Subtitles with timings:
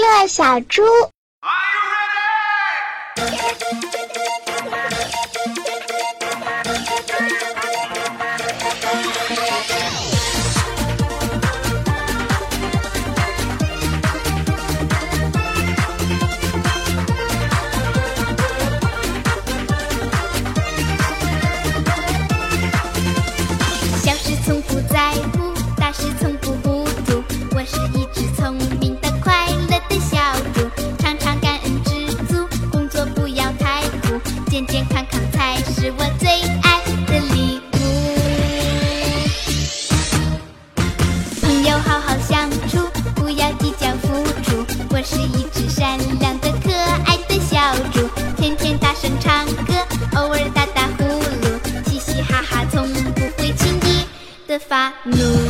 [0.00, 0.82] 乐小猪。
[24.00, 26.37] 小事从不在乎，大事从。
[34.58, 36.28] 健健康康才是我最
[36.62, 37.76] 爱的礼物。
[41.40, 42.78] 朋友好好相处
[43.14, 44.08] 不要计较付
[44.42, 46.72] 出我是一只善良的可
[47.06, 49.74] 爱的小猪天天大声唱歌
[50.16, 54.04] 偶尔打打呼噜嘻嘻哈哈从不会轻易
[54.48, 55.47] 的发怒。